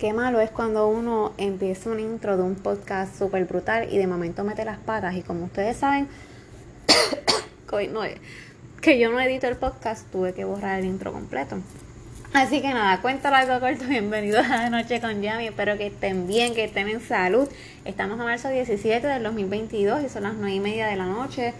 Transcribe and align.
Qué 0.00 0.14
malo 0.14 0.40
es 0.40 0.50
cuando 0.50 0.88
uno 0.88 1.34
empieza 1.36 1.90
un 1.90 2.00
intro 2.00 2.38
de 2.38 2.42
un 2.42 2.54
podcast 2.54 3.18
súper 3.18 3.44
brutal 3.44 3.92
y 3.92 3.98
de 3.98 4.06
momento 4.06 4.44
mete 4.44 4.64
las 4.64 4.78
patas 4.78 5.14
y 5.14 5.20
como 5.20 5.44
ustedes 5.44 5.76
saben, 5.76 6.08
que 8.80 8.98
yo 8.98 9.10
no 9.10 9.20
edito 9.20 9.46
el 9.46 9.56
podcast, 9.56 10.10
tuve 10.10 10.32
que 10.32 10.46
borrar 10.46 10.78
el 10.78 10.86
intro 10.86 11.12
completo. 11.12 11.58
Así 12.32 12.62
que 12.62 12.72
nada, 12.72 13.02
cuento 13.02 13.28
algo 13.28 13.60
corto, 13.60 13.84
bienvenidos 13.84 14.46
a 14.46 14.70
noche 14.70 15.02
con 15.02 15.20
Yami, 15.20 15.48
espero 15.48 15.76
que 15.76 15.88
estén 15.88 16.26
bien, 16.26 16.54
que 16.54 16.64
estén 16.64 16.88
en 16.88 17.02
salud. 17.02 17.46
Estamos 17.84 18.18
a 18.18 18.24
marzo 18.24 18.48
17 18.48 19.06
del 19.06 19.22
2022 19.22 20.02
y 20.02 20.08
son 20.08 20.22
las 20.22 20.32
9 20.32 20.50
y 20.50 20.60
media 20.60 20.86
de 20.86 20.96
la 20.96 21.04
noche. 21.04 21.52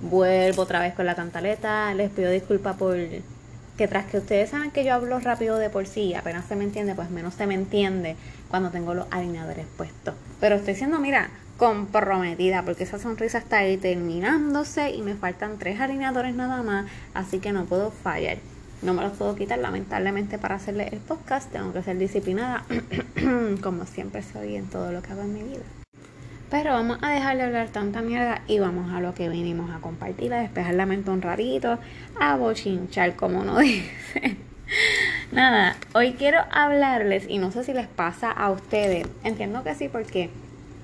Vuelvo 0.00 0.62
otra 0.62 0.80
vez 0.80 0.94
con 0.94 1.06
la 1.06 1.14
cantaleta, 1.14 1.94
les 1.94 2.10
pido 2.10 2.32
disculpas 2.32 2.76
por 2.76 2.96
que 3.80 3.88
tras 3.88 4.04
que 4.04 4.18
ustedes 4.18 4.50
saben 4.50 4.70
que 4.72 4.84
yo 4.84 4.92
hablo 4.92 5.18
rápido 5.20 5.56
de 5.56 5.70
por 5.70 5.86
sí, 5.86 6.12
apenas 6.12 6.44
se 6.44 6.54
me 6.54 6.64
entiende, 6.64 6.94
pues 6.94 7.08
menos 7.08 7.32
se 7.32 7.46
me 7.46 7.54
entiende 7.54 8.14
cuando 8.50 8.68
tengo 8.68 8.92
los 8.92 9.06
alineadores 9.10 9.64
puestos. 9.74 10.14
Pero 10.38 10.56
estoy 10.56 10.74
siendo, 10.74 11.00
mira, 11.00 11.30
comprometida 11.56 12.62
porque 12.62 12.84
esa 12.84 12.98
sonrisa 12.98 13.38
está 13.38 13.60
ahí 13.60 13.78
terminándose 13.78 14.90
y 14.90 15.00
me 15.00 15.14
faltan 15.14 15.56
tres 15.58 15.80
alineadores 15.80 16.34
nada 16.34 16.62
más, 16.62 16.90
así 17.14 17.38
que 17.38 17.52
no 17.52 17.64
puedo 17.64 17.90
fallar. 17.90 18.36
No 18.82 18.92
me 18.92 19.00
los 19.00 19.16
puedo 19.16 19.34
quitar, 19.34 19.58
lamentablemente, 19.58 20.36
para 20.36 20.56
hacerle 20.56 20.90
el 20.92 20.98
podcast. 20.98 21.50
Tengo 21.50 21.72
que 21.72 21.82
ser 21.82 21.96
disciplinada, 21.96 22.66
como 23.62 23.86
siempre 23.86 24.22
soy 24.22 24.56
en 24.56 24.66
todo 24.66 24.92
lo 24.92 25.00
que 25.00 25.12
hago 25.12 25.22
en 25.22 25.32
mi 25.32 25.42
vida. 25.42 25.79
Pero 26.50 26.72
vamos 26.72 26.98
a 27.00 27.12
dejar 27.12 27.36
de 27.36 27.44
hablar 27.44 27.68
tanta 27.68 28.02
mierda 28.02 28.42
y 28.48 28.58
vamos 28.58 28.92
a 28.92 29.00
lo 29.00 29.14
que 29.14 29.28
vinimos 29.28 29.70
a 29.70 29.78
compartir, 29.78 30.34
a 30.34 30.40
despejar 30.40 30.74
la 30.74 30.84
mente 30.84 31.10
un 31.10 31.22
ratito, 31.22 31.78
a 32.18 32.36
bochinchar, 32.36 33.14
como 33.14 33.40
uno 33.40 33.58
dice. 33.60 34.36
Nada, 35.30 35.76
hoy 35.94 36.12
quiero 36.14 36.38
hablarles, 36.50 37.26
y 37.28 37.38
no 37.38 37.52
sé 37.52 37.62
si 37.62 37.72
les 37.72 37.86
pasa 37.86 38.32
a 38.32 38.50
ustedes, 38.50 39.06
entiendo 39.22 39.62
que 39.62 39.76
sí, 39.76 39.88
porque 39.88 40.30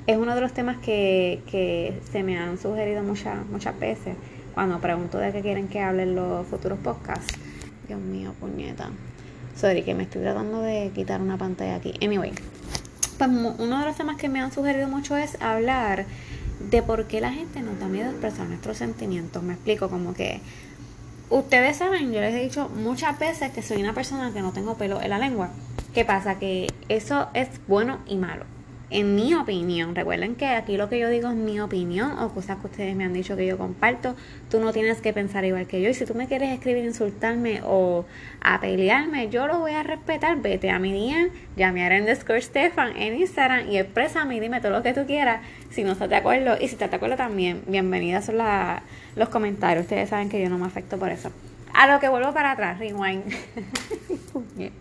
es 0.07 0.17
uno 0.17 0.37
de 0.37 0.41
los 0.41 0.53
temas 0.53 0.77
que, 0.79 1.43
que 1.51 2.01
se 2.13 2.23
me 2.23 2.39
han 2.39 2.59
sugerido 2.59 3.03
muchas, 3.03 3.45
muchas 3.47 3.77
veces 3.79 4.17
cuando 4.55 4.81
pregunto 4.81 5.19
de 5.19 5.33
qué 5.33 5.43
quieren 5.43 5.69
que 5.69 5.81
hablen 5.81 6.15
los 6.15 6.47
futuros 6.47 6.79
podcasts. 6.79 7.35
Dios 7.87 8.01
mío, 8.01 8.33
puñeta. 8.41 8.89
Sorry, 9.55 9.83
que 9.83 9.95
me 9.95 10.05
estoy 10.05 10.23
tratando 10.23 10.63
de 10.63 10.91
quitar 10.95 11.21
una 11.21 11.37
pantalla 11.37 11.77
aquí. 11.77 11.93
Anyway, 12.01 12.33
pues 13.17 13.31
uno 13.31 13.79
de 13.79 13.85
los 13.85 13.97
temas 13.97 14.17
que 14.17 14.29
me 14.29 14.41
han 14.41 14.53
sugerido 14.53 14.89
mucho 14.89 15.17
es 15.17 15.41
hablar 15.41 16.07
de 16.71 16.83
por 16.83 17.07
qué 17.07 17.21
la 17.21 17.33
gente 17.33 17.61
nos 17.61 17.79
da 17.79 17.87
miedo 17.87 18.11
expresar 18.11 18.47
nuestros 18.47 18.79
sentimientos. 18.79 19.43
Me 19.43 19.55
explico, 19.55 19.89
como 19.89 20.15
que 20.15 20.41
ustedes 21.31 21.77
saben, 21.77 22.13
yo 22.13 22.21
les 22.21 22.35
he 22.35 22.43
dicho 22.43 22.69
muchas 22.69 23.19
veces 23.19 23.51
que 23.53 23.63
soy 23.63 23.83
una 23.83 23.93
persona 23.93 24.33
que 24.33 24.41
no 24.41 24.53
tengo 24.53 24.77
pelo 24.77 25.01
en 25.01 25.11
la 25.11 25.19
lengua. 25.19 25.51
¿Qué 25.95 26.05
pasa? 26.05 26.39
Que 26.39 26.67
eso 26.89 27.29
es 27.35 27.49
bueno 27.67 27.99
y 28.07 28.17
malo 28.17 28.56
en 28.89 29.17
mi 29.17 29.35
opinión, 29.35 29.97
recuerden 29.97 30.37
que 30.37 30.47
aquí 30.47 30.77
lo 30.77 30.89
que 30.89 31.01
yo 31.01 31.09
digo 31.09 31.29
es 31.29 31.35
mi 31.35 31.59
opinión 31.59 32.17
o 32.21 32.33
cosas 32.33 32.59
que 32.59 32.69
ustedes 32.69 32.95
me 32.95 33.05
han 33.05 33.13
dicho 33.13 33.37
que 33.37 33.45
yo 33.45 33.59
comparto, 33.59 34.15
tú 34.49 34.61
no 34.61 34.73
tienes 34.73 35.01
que 35.01 35.13
pensar 35.13 35.45
igual 35.45 35.67
que 35.67 35.83
yo 35.83 35.91
y 35.91 35.95
si 35.95 36.07
tú 36.07 36.15
me 36.15 36.29
quieres 36.29 36.53
escribir, 36.53 36.85
insultarme 36.85 37.63
o 37.65 38.05
a 38.41 38.61
pelearme, 38.61 39.29
yo 39.29 39.49
lo 39.49 39.59
voy 39.59 39.73
a 39.73 39.83
respetar, 39.83 40.41
vete 40.41 40.71
a 40.71 40.79
mi 40.79 40.93
día, 40.93 41.31
llame 41.57 41.85
a 41.85 41.99
underscore 41.99 42.41
Stefan 42.41 42.97
en 42.97 43.19
Instagram 43.19 43.69
y 43.69 43.79
exprésame 43.79 44.37
y 44.37 44.41
dime 44.41 44.61
todo 44.61 44.71
lo 44.71 44.85
que 44.85 44.93
tú 44.93 45.05
quieras 45.05 45.41
si 45.71 45.83
no 45.83 45.93
estás 45.93 46.09
de 46.09 46.17
acuerdo 46.17 46.55
y 46.55 46.69
si 46.69 46.75
estás 46.75 46.91
de 46.91 46.97
acuerdo 46.97 47.17
también, 47.17 47.63
bienvenidas 47.67 48.27
son 48.27 48.39
los 49.17 49.29
comentarios, 49.31 49.83
ustedes 49.83 50.11
saben 50.11 50.29
que 50.29 50.41
yo 50.41 50.49
no 50.49 50.59
me 50.59 50.67
afecto 50.67 50.97
por 50.97 51.11
eso. 51.11 51.33
A 51.75 51.89
lo 51.93 51.99
que 51.99 52.09
vuelvo 52.09 52.33
para 52.33 52.53
atrás, 52.53 52.79
rewind. 52.79 53.25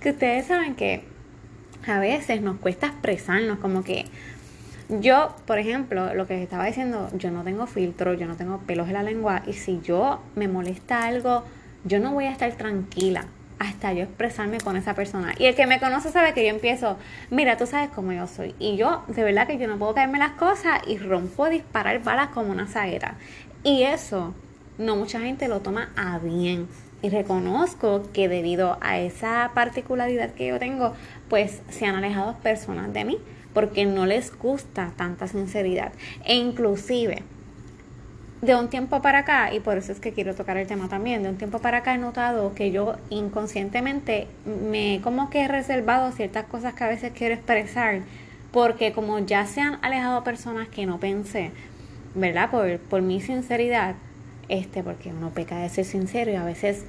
que 0.00 0.10
ustedes 0.10 0.46
saben 0.46 0.74
que 0.74 1.09
a 1.86 1.98
veces 1.98 2.40
nos 2.42 2.58
cuesta 2.58 2.88
expresarnos, 2.88 3.58
como 3.58 3.82
que 3.84 4.06
yo, 4.88 5.34
por 5.46 5.58
ejemplo, 5.58 6.14
lo 6.14 6.26
que 6.26 6.42
estaba 6.42 6.66
diciendo, 6.66 7.08
yo 7.14 7.30
no 7.30 7.44
tengo 7.44 7.66
filtro, 7.66 8.14
yo 8.14 8.26
no 8.26 8.36
tengo 8.36 8.58
pelos 8.58 8.88
en 8.88 8.94
la 8.94 9.02
lengua 9.02 9.42
y 9.46 9.52
si 9.52 9.80
yo 9.80 10.20
me 10.34 10.48
molesta 10.48 11.04
algo, 11.04 11.44
yo 11.84 12.00
no 12.00 12.12
voy 12.12 12.24
a 12.24 12.32
estar 12.32 12.52
tranquila 12.52 13.26
hasta 13.60 13.92
yo 13.92 14.04
expresarme 14.04 14.58
con 14.58 14.76
esa 14.76 14.94
persona. 14.94 15.34
Y 15.38 15.44
el 15.44 15.54
que 15.54 15.66
me 15.66 15.78
conoce 15.78 16.10
sabe 16.10 16.32
que 16.32 16.42
yo 16.42 16.50
empiezo, 16.50 16.96
mira, 17.30 17.58
tú 17.58 17.66
sabes 17.66 17.90
cómo 17.90 18.10
yo 18.12 18.26
soy. 18.26 18.54
Y 18.58 18.76
yo, 18.76 19.04
de 19.06 19.22
verdad 19.22 19.46
que 19.46 19.58
yo 19.58 19.68
no 19.68 19.78
puedo 19.78 19.94
caerme 19.94 20.18
las 20.18 20.32
cosas 20.32 20.80
y 20.86 20.96
rompo 20.98 21.44
a 21.44 21.50
disparar 21.50 22.02
balas 22.02 22.28
como 22.28 22.50
una 22.50 22.66
saeta. 22.66 23.14
Y 23.62 23.82
eso, 23.82 24.34
no 24.78 24.96
mucha 24.96 25.20
gente 25.20 25.46
lo 25.46 25.60
toma 25.60 25.90
a 25.94 26.18
bien. 26.18 26.68
Y 27.02 27.08
reconozco 27.08 28.02
que 28.12 28.28
debido 28.28 28.76
a 28.80 28.98
esa 28.98 29.52
particularidad 29.54 30.30
que 30.30 30.48
yo 30.48 30.58
tengo, 30.58 30.92
pues 31.28 31.62
se 31.70 31.86
han 31.86 31.94
alejado 31.94 32.36
personas 32.42 32.92
de 32.92 33.04
mí 33.04 33.18
porque 33.52 33.84
no 33.84 34.06
les 34.06 34.36
gusta 34.36 34.92
tanta 34.96 35.26
sinceridad. 35.28 35.92
E 36.24 36.34
inclusive, 36.34 37.22
de 38.42 38.54
un 38.54 38.68
tiempo 38.68 39.02
para 39.02 39.20
acá, 39.20 39.52
y 39.52 39.60
por 39.60 39.76
eso 39.76 39.92
es 39.92 40.00
que 40.00 40.12
quiero 40.12 40.34
tocar 40.34 40.56
el 40.56 40.66
tema 40.66 40.88
también, 40.88 41.22
de 41.22 41.28
un 41.28 41.36
tiempo 41.36 41.58
para 41.58 41.78
acá 41.78 41.94
he 41.94 41.98
notado 41.98 42.54
que 42.54 42.70
yo 42.70 42.96
inconscientemente 43.10 44.28
me 44.46 45.00
como 45.02 45.30
que 45.30 45.42
he 45.42 45.48
reservado 45.48 46.12
ciertas 46.12 46.44
cosas 46.46 46.74
que 46.74 46.84
a 46.84 46.88
veces 46.88 47.12
quiero 47.14 47.34
expresar, 47.34 48.00
porque 48.52 48.92
como 48.92 49.18
ya 49.18 49.46
se 49.46 49.60
han 49.60 49.78
alejado 49.82 50.24
personas 50.24 50.68
que 50.68 50.86
no 50.86 50.98
pensé, 50.98 51.50
¿verdad? 52.14 52.50
Por, 52.50 52.78
por 52.78 53.02
mi 53.02 53.20
sinceridad, 53.20 53.94
este, 54.50 54.82
porque 54.82 55.10
uno 55.10 55.30
peca 55.30 55.58
de 55.58 55.68
ser 55.68 55.84
sincero 55.84 56.30
y 56.30 56.34
a 56.34 56.44
veces 56.44 56.84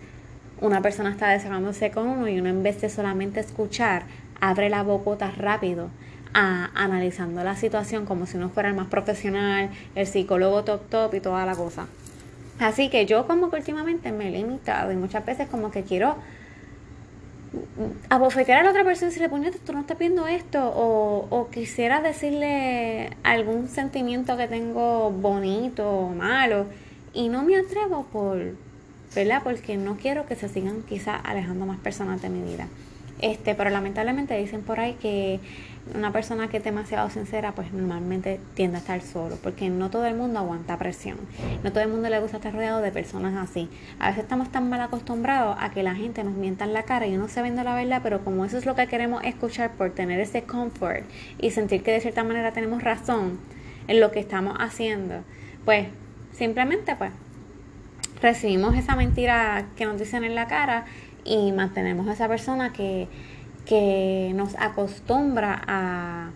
una 0.59 0.81
persona 0.81 1.11
está 1.11 1.29
desahogándose 1.29 1.91
con 1.91 2.07
uno 2.07 2.27
y 2.27 2.39
uno 2.39 2.49
en 2.49 2.63
vez 2.63 2.81
de 2.81 2.89
solamente 2.89 3.39
escuchar, 3.39 4.03
abre 4.39 4.69
la 4.69 4.83
bocota 4.83 5.31
rápido 5.31 5.89
a, 6.33 6.69
analizando 6.75 7.43
la 7.43 7.55
situación 7.55 8.05
como 8.05 8.25
si 8.25 8.37
uno 8.37 8.49
fuera 8.49 8.69
el 8.69 8.75
más 8.75 8.87
profesional, 8.87 9.69
el 9.95 10.07
psicólogo 10.07 10.63
top 10.63 10.89
top 10.89 11.13
y 11.15 11.19
toda 11.19 11.45
la 11.45 11.55
cosa. 11.55 11.87
Así 12.59 12.89
que 12.89 13.05
yo 13.05 13.25
como 13.27 13.49
que 13.49 13.57
últimamente 13.57 14.11
me 14.11 14.27
he 14.27 14.31
limitado 14.31 14.91
y 14.91 14.95
muchas 14.95 15.25
veces 15.25 15.47
como 15.47 15.71
que 15.71 15.83
quiero 15.83 16.15
abofetear 18.09 18.59
a 18.59 18.63
la 18.63 18.69
otra 18.69 18.83
persona 18.83 19.07
y 19.07 19.09
decirle, 19.09 19.29
puñete, 19.29 19.59
tú 19.59 19.73
no 19.73 19.81
estás 19.81 19.97
viendo 19.97 20.27
esto, 20.27 20.71
o, 20.73 21.27
o, 21.29 21.49
quisiera 21.49 22.01
decirle 22.01 23.09
algún 23.23 23.67
sentimiento 23.67 24.37
que 24.37 24.47
tengo 24.47 25.11
bonito 25.11 25.89
o 25.89 26.09
malo, 26.09 26.67
y 27.13 27.29
no 27.29 27.43
me 27.43 27.57
atrevo 27.57 28.05
por, 28.11 28.55
¿verdad? 29.15 29.41
Porque 29.43 29.77
no 29.77 29.97
quiero 29.97 30.25
que 30.25 30.35
se 30.35 30.49
sigan 30.49 30.83
quizá 30.83 31.15
alejando 31.15 31.65
más 31.65 31.79
personas 31.79 32.21
de 32.21 32.29
mi 32.29 32.41
vida. 32.41 32.67
Este, 33.19 33.53
pero 33.53 33.69
lamentablemente 33.69 34.35
dicen 34.37 34.63
por 34.63 34.79
ahí 34.79 34.93
que 34.99 35.39
una 35.95 36.11
persona 36.11 36.47
que 36.47 36.57
es 36.57 36.63
demasiado 36.63 37.09
sincera, 37.09 37.53
pues 37.53 37.71
normalmente 37.71 38.39
tiende 38.55 38.77
a 38.77 38.79
estar 38.79 39.01
solo, 39.01 39.37
porque 39.43 39.69
no 39.69 39.89
todo 39.91 40.05
el 40.05 40.15
mundo 40.15 40.39
aguanta 40.39 40.77
presión. 40.77 41.17
No 41.63 41.71
todo 41.71 41.83
el 41.83 41.89
mundo 41.89 42.09
le 42.09 42.19
gusta 42.19 42.37
estar 42.37 42.53
rodeado 42.53 42.81
de 42.81 42.91
personas 42.91 43.35
así. 43.37 43.69
A 43.99 44.07
veces 44.07 44.23
estamos 44.23 44.51
tan 44.51 44.69
mal 44.69 44.81
acostumbrados 44.81 45.55
a 45.59 45.69
que 45.71 45.83
la 45.83 45.93
gente 45.93 46.23
nos 46.23 46.33
mienta 46.33 46.65
en 46.65 46.73
la 46.73 46.83
cara 46.83 47.05
y 47.07 47.15
uno 47.15 47.27
se 47.27 47.41
vende 47.41 47.63
la 47.63 47.75
verdad, 47.75 48.01
pero 48.03 48.23
como 48.23 48.45
eso 48.45 48.57
es 48.57 48.65
lo 48.65 48.75
que 48.75 48.87
queremos 48.87 49.23
escuchar 49.23 49.71
por 49.71 49.91
tener 49.91 50.19
ese 50.19 50.43
comfort 50.43 51.03
y 51.39 51.51
sentir 51.51 51.83
que 51.83 51.91
de 51.91 52.01
cierta 52.01 52.23
manera 52.23 52.53
tenemos 52.53 52.83
razón 52.83 53.39
en 53.87 53.99
lo 53.99 54.11
que 54.11 54.19
estamos 54.19 54.55
haciendo, 54.59 55.23
pues 55.65 55.87
simplemente 56.33 56.95
pues 56.95 57.11
recibimos 58.21 58.75
esa 58.75 58.95
mentira 58.95 59.67
que 59.75 59.85
nos 59.85 59.97
dicen 59.97 60.23
en 60.23 60.35
la 60.35 60.47
cara 60.47 60.85
y 61.23 61.51
mantenemos 61.51 62.07
a 62.07 62.13
esa 62.13 62.27
persona 62.27 62.73
que, 62.73 63.07
que 63.65 64.31
nos 64.35 64.55
acostumbra 64.55 65.61
a 65.67 66.31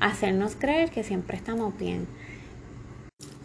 hacernos 0.00 0.56
creer 0.56 0.90
que 0.90 1.04
siempre 1.04 1.36
estamos 1.36 1.76
bien. 1.78 2.06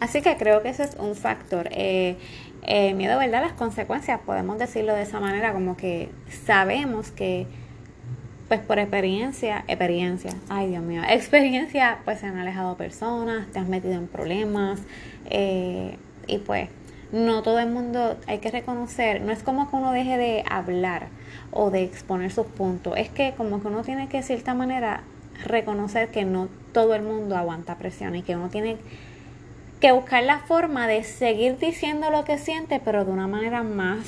Así 0.00 0.20
que 0.20 0.36
creo 0.36 0.62
que 0.62 0.68
ese 0.68 0.84
es 0.84 0.96
un 0.98 1.14
factor. 1.14 1.68
Eh, 1.70 2.16
eh, 2.62 2.94
miedo, 2.94 3.18
¿verdad? 3.18 3.42
Las 3.42 3.52
consecuencias, 3.52 4.20
podemos 4.20 4.58
decirlo 4.58 4.94
de 4.94 5.02
esa 5.02 5.20
manera, 5.20 5.52
como 5.52 5.76
que 5.76 6.10
sabemos 6.44 7.10
que, 7.10 7.46
pues 8.48 8.60
por 8.60 8.78
experiencia, 8.78 9.64
experiencia, 9.66 10.32
ay 10.48 10.68
Dios 10.68 10.82
mío, 10.82 11.02
experiencia, 11.08 11.98
pues 12.04 12.20
se 12.20 12.26
han 12.26 12.38
alejado 12.38 12.76
personas, 12.76 13.46
te 13.52 13.58
has 13.58 13.68
metido 13.68 13.94
en 13.94 14.06
problemas, 14.06 14.80
eh, 15.30 15.96
y 16.26 16.38
pues 16.38 16.68
no 17.12 17.42
todo 17.42 17.58
el 17.58 17.70
mundo 17.70 18.16
hay 18.26 18.38
que 18.38 18.50
reconocer, 18.50 19.20
no 19.20 19.32
es 19.32 19.42
como 19.42 19.68
que 19.70 19.76
uno 19.76 19.92
deje 19.92 20.16
de 20.16 20.44
hablar 20.48 21.08
o 21.50 21.70
de 21.70 21.82
exponer 21.82 22.30
sus 22.30 22.46
puntos, 22.46 22.94
es 22.96 23.08
que 23.08 23.34
como 23.36 23.60
que 23.60 23.68
uno 23.68 23.82
tiene 23.82 24.08
que 24.08 24.18
de 24.18 24.22
cierta 24.22 24.54
manera 24.54 25.02
reconocer 25.44 26.08
que 26.10 26.24
no 26.24 26.48
todo 26.72 26.94
el 26.94 27.02
mundo 27.02 27.36
aguanta 27.36 27.76
presión 27.76 28.14
y 28.16 28.22
que 28.22 28.36
uno 28.36 28.48
tiene 28.48 28.76
que 29.80 29.92
buscar 29.92 30.22
la 30.22 30.38
forma 30.38 30.86
de 30.86 31.02
seguir 31.04 31.58
diciendo 31.58 32.10
lo 32.10 32.24
que 32.24 32.38
siente, 32.38 32.80
pero 32.82 33.04
de 33.04 33.10
una 33.10 33.26
manera 33.26 33.62
más 33.62 34.06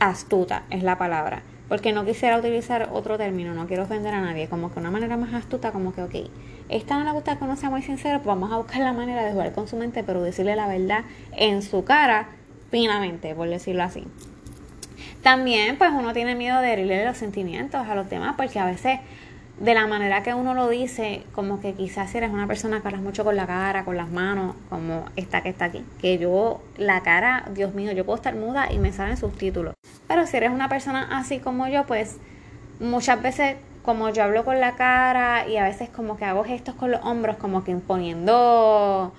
astuta, 0.00 0.64
es 0.70 0.82
la 0.82 0.98
palabra. 0.98 1.42
Porque 1.68 1.92
no 1.92 2.04
quisiera 2.04 2.38
utilizar 2.38 2.90
otro 2.92 3.16
término, 3.16 3.54
no 3.54 3.66
quiero 3.66 3.84
ofender 3.84 4.12
a 4.12 4.20
nadie, 4.20 4.48
como 4.48 4.72
que 4.72 4.80
una 4.80 4.90
manera 4.90 5.16
más 5.16 5.32
astuta, 5.32 5.72
como 5.72 5.94
que, 5.94 6.02
ok, 6.02 6.14
esta 6.68 6.98
no 6.98 7.04
le 7.04 7.12
gusta 7.12 7.38
que 7.38 7.44
uno 7.44 7.56
sea 7.56 7.70
muy 7.70 7.82
sincero, 7.82 8.18
pues 8.18 8.26
vamos 8.26 8.52
a 8.52 8.56
buscar 8.58 8.80
la 8.80 8.92
manera 8.92 9.24
de 9.24 9.32
jugar 9.32 9.52
con 9.52 9.66
su 9.66 9.76
mente, 9.76 10.04
pero 10.04 10.22
decirle 10.22 10.56
la 10.56 10.66
verdad 10.66 11.04
en 11.32 11.62
su 11.62 11.84
cara, 11.84 12.28
finamente, 12.70 13.34
por 13.34 13.48
decirlo 13.48 13.82
así. 13.82 14.04
También, 15.22 15.78
pues 15.78 15.90
uno 15.90 16.12
tiene 16.12 16.34
miedo 16.34 16.60
de 16.60 16.72
herirle 16.72 17.04
los 17.06 17.16
sentimientos 17.16 17.86
a 17.86 17.94
los 17.94 18.10
demás, 18.10 18.34
porque 18.36 18.58
a 18.58 18.66
veces, 18.66 19.00
de 19.58 19.74
la 19.74 19.86
manera 19.86 20.22
que 20.22 20.34
uno 20.34 20.54
lo 20.54 20.68
dice, 20.68 21.22
como 21.32 21.60
que 21.60 21.74
quizás 21.74 22.10
si 22.10 22.18
eres 22.18 22.30
una 22.30 22.46
persona 22.46 22.80
que 22.80 22.88
hablas 22.88 23.02
mucho 23.02 23.24
con 23.24 23.36
la 23.36 23.46
cara, 23.46 23.84
con 23.84 23.96
las 23.96 24.10
manos, 24.10 24.56
como 24.68 25.04
esta 25.16 25.42
que 25.42 25.48
está 25.48 25.66
aquí, 25.66 25.84
que 26.00 26.18
yo, 26.18 26.60
la 26.76 27.02
cara, 27.02 27.44
Dios 27.54 27.74
mío, 27.74 27.92
yo 27.92 28.04
puedo 28.04 28.16
estar 28.16 28.34
muda 28.34 28.72
y 28.72 28.78
me 28.78 28.92
salen 28.92 29.16
subtítulos. 29.16 29.74
Pero 30.08 30.26
si 30.26 30.36
eres 30.36 30.50
una 30.50 30.68
persona 30.68 31.08
así 31.12 31.38
como 31.38 31.68
yo, 31.68 31.84
pues 31.86 32.18
muchas 32.80 33.22
veces 33.22 33.56
como 33.84 34.08
yo 34.08 34.24
hablo 34.24 34.44
con 34.44 34.60
la 34.60 34.76
cara 34.76 35.46
y 35.46 35.58
a 35.58 35.64
veces 35.64 35.90
como 35.90 36.16
que 36.16 36.24
hago 36.24 36.42
gestos 36.42 36.74
con 36.74 36.90
los 36.90 37.04
hombros, 37.04 37.36
como 37.36 37.64
que 37.64 37.70
imponiendo, 37.70 39.12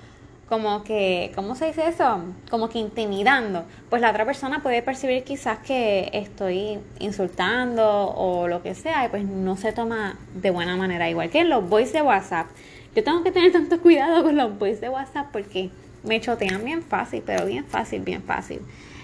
como 0.55 0.85
que, 0.85 1.33
¿cómo 1.35 1.53
se 1.53 1.65
dice 1.65 1.85
eso? 1.85 2.23
Como 2.49 2.69
que 2.69 2.79
intimidando, 2.79 3.65
pues 3.89 4.01
la 4.01 4.09
otra 4.11 4.23
persona 4.23 4.63
puede 4.63 4.81
percibir 4.81 5.25
quizás 5.25 5.57
que 5.59 6.09
estoy 6.13 6.79
insultando 6.99 7.85
o 7.85 8.47
lo 8.47 8.63
que 8.63 8.73
sea 8.73 9.05
y 9.05 9.09
pues 9.09 9.25
no 9.25 9.57
se 9.57 9.73
toma 9.73 10.17
de 10.33 10.51
buena 10.51 10.77
manera, 10.77 11.09
igual 11.09 11.29
que 11.29 11.43
los 11.43 11.67
voice 11.67 11.91
de 11.91 12.01
WhatsApp. 12.01 12.47
Yo 12.95 13.03
tengo 13.03 13.21
que 13.21 13.33
tener 13.33 13.51
tanto 13.51 13.81
cuidado 13.81 14.23
con 14.23 14.37
los 14.37 14.57
voice 14.57 14.79
de 14.79 14.87
WhatsApp 14.87 15.27
porque 15.33 15.71
me 16.03 16.21
chotean 16.21 16.63
bien 16.63 16.81
fácil, 16.83 17.21
pero 17.25 17.45
bien 17.45 17.65
fácil, 17.65 18.01
bien 18.01 18.23
fácil. 18.23 18.61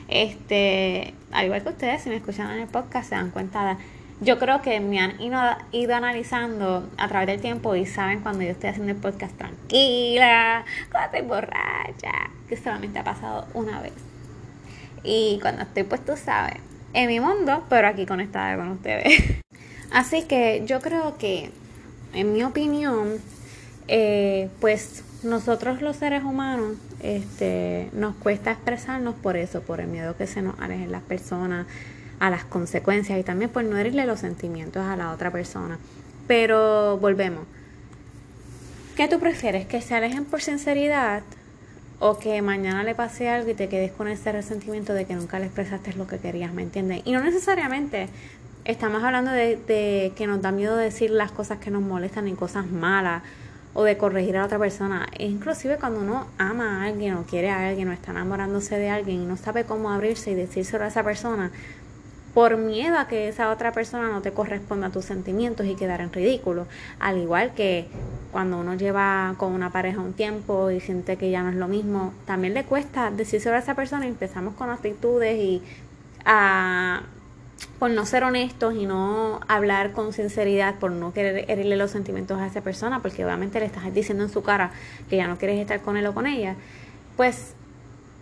Este, 0.07 1.13
al 1.33 1.47
igual 1.47 1.63
que 1.63 1.69
ustedes, 1.69 2.01
si 2.01 2.07
me 2.07 2.15
escuchan 2.15 2.49
en 2.51 2.59
el 2.61 2.67
podcast, 2.69 3.09
se 3.09 3.15
dan 3.15 3.31
cuenta 3.31 3.65
de 3.65 3.75
yo 4.21 4.37
creo 4.37 4.61
que 4.61 4.79
me 4.79 4.99
han 4.99 5.19
ido, 5.19 5.95
analizando 5.95 6.87
a 6.97 7.07
través 7.07 7.27
del 7.27 7.41
tiempo 7.41 7.75
y 7.75 7.87
saben 7.87 8.21
cuando 8.21 8.43
yo 8.43 8.51
estoy 8.51 8.69
haciendo 8.69 8.91
el 8.91 8.99
podcast 8.99 9.35
tranquila, 9.35 10.63
cuando 10.91 11.17
estoy 11.17 11.27
borracha, 11.27 12.29
que 12.47 12.55
solamente 12.55 12.99
ha 12.99 13.03
pasado 13.03 13.47
una 13.55 13.81
vez. 13.81 13.93
Y 15.03 15.39
cuando 15.41 15.63
estoy, 15.63 15.83
pues 15.83 16.05
tú 16.05 16.13
sabes, 16.15 16.57
en 16.93 17.07
mi 17.07 17.19
mundo, 17.19 17.63
pero 17.67 17.87
aquí 17.87 18.05
conectada 18.05 18.55
con 18.57 18.69
ustedes. 18.69 19.41
Así 19.91 20.23
que 20.23 20.63
yo 20.67 20.81
creo 20.81 21.17
que, 21.17 21.49
en 22.13 22.31
mi 22.31 22.43
opinión, 22.43 23.17
eh, 23.87 24.49
pues 24.59 25.03
nosotros 25.23 25.81
los 25.81 25.95
seres 25.95 26.23
humanos 26.23 26.77
este, 27.01 27.89
nos 27.91 28.15
cuesta 28.17 28.51
expresarnos 28.51 29.15
por 29.15 29.35
eso, 29.35 29.61
por 29.61 29.81
el 29.81 29.87
miedo 29.87 30.15
que 30.15 30.27
se 30.27 30.43
nos 30.43 30.59
alejen 30.59 30.91
las 30.91 31.01
personas 31.01 31.65
a 32.21 32.29
las 32.29 32.45
consecuencias 32.45 33.19
y 33.19 33.23
también 33.23 33.49
por 33.49 33.63
no 33.63 33.77
herirle 33.77 34.05
los 34.05 34.19
sentimientos 34.19 34.83
a 34.83 34.95
la 34.95 35.11
otra 35.11 35.31
persona. 35.31 35.79
Pero 36.27 36.97
volvemos. 36.99 37.45
¿Qué 38.95 39.07
tú 39.07 39.19
prefieres? 39.19 39.65
¿Que 39.65 39.81
se 39.81 39.95
alejen 39.95 40.25
por 40.25 40.39
sinceridad 40.39 41.23
o 41.99 42.19
que 42.19 42.39
mañana 42.43 42.83
le 42.83 42.93
pase 42.93 43.27
algo 43.27 43.49
y 43.49 43.53
te 43.55 43.69
quedes 43.69 43.91
con 43.91 44.07
ese 44.07 44.31
resentimiento 44.31 44.93
de 44.93 45.05
que 45.05 45.15
nunca 45.15 45.39
le 45.39 45.45
expresaste 45.45 45.93
lo 45.93 46.05
que 46.05 46.19
querías, 46.19 46.53
¿me 46.53 46.61
entiendes? 46.61 47.01
Y 47.05 47.11
no 47.11 47.21
necesariamente 47.21 48.07
estamos 48.65 49.03
hablando 49.03 49.31
de, 49.31 50.13
que 50.15 50.27
nos 50.27 50.43
da 50.43 50.51
miedo 50.51 50.77
decir 50.77 51.09
las 51.09 51.31
cosas 51.31 51.57
que 51.57 51.71
nos 51.71 51.81
molestan 51.81 52.27
y 52.27 52.33
cosas 52.33 52.67
malas 52.67 53.23
o 53.73 53.83
de 53.83 53.97
corregir 53.97 54.37
a 54.37 54.45
otra 54.45 54.59
persona. 54.59 55.07
Inclusive 55.17 55.77
cuando 55.77 56.01
uno 56.01 56.27
ama 56.37 56.83
a 56.83 56.85
alguien 56.85 57.15
o 57.15 57.23
quiere 57.23 57.49
a 57.49 57.67
alguien 57.69 57.89
o 57.89 57.93
está 57.93 58.11
enamorándose 58.11 58.77
de 58.77 58.91
alguien 58.91 59.23
y 59.23 59.25
no 59.25 59.37
sabe 59.37 59.63
cómo 59.63 59.89
abrirse 59.89 60.29
y 60.29 60.35
decírselo 60.35 60.83
a 60.83 60.87
esa 60.89 61.03
persona, 61.03 61.51
por 62.33 62.57
miedo 62.57 62.97
a 62.97 63.07
que 63.07 63.27
esa 63.27 63.51
otra 63.51 63.71
persona 63.71 64.09
no 64.09 64.21
te 64.21 64.31
corresponda 64.31 64.87
a 64.87 64.89
tus 64.91 65.05
sentimientos 65.05 65.65
y 65.65 65.75
quedar 65.75 66.01
en 66.01 66.13
ridículo. 66.13 66.67
Al 66.99 67.17
igual 67.17 67.53
que 67.53 67.87
cuando 68.31 68.57
uno 68.57 68.75
lleva 68.75 69.35
con 69.37 69.51
una 69.51 69.71
pareja 69.71 69.99
un 69.99 70.13
tiempo 70.13 70.71
y 70.71 70.79
siente 70.79 71.17
que 71.17 71.29
ya 71.29 71.43
no 71.43 71.49
es 71.49 71.55
lo 71.55 71.67
mismo, 71.67 72.13
también 72.25 72.53
le 72.53 72.63
cuesta 72.63 73.11
decir 73.11 73.41
sobre 73.41 73.59
esa 73.59 73.75
persona 73.75 74.05
y 74.05 74.09
empezamos 74.09 74.53
con 74.55 74.69
actitudes 74.69 75.37
y 75.37 75.61
a 76.23 77.03
por 77.77 77.91
no 77.91 78.05
ser 78.05 78.23
honestos 78.23 78.75
y 78.75 78.85
no 78.85 79.39
hablar 79.47 79.91
con 79.91 80.13
sinceridad, 80.13 80.75
por 80.75 80.91
no 80.91 81.13
querer 81.13 81.49
herirle 81.49 81.77
los 81.77 81.91
sentimientos 81.91 82.39
a 82.39 82.47
esa 82.47 82.61
persona, 82.61 83.01
porque 83.01 83.23
obviamente 83.25 83.59
le 83.59 83.65
estás 83.65 83.91
diciendo 83.93 84.23
en 84.23 84.29
su 84.29 84.41
cara 84.41 84.71
que 85.09 85.17
ya 85.17 85.27
no 85.27 85.37
quieres 85.37 85.59
estar 85.59 85.81
con 85.81 85.97
él 85.97 86.05
o 86.07 86.13
con 86.13 86.27
ella, 86.27 86.55
pues 87.17 87.53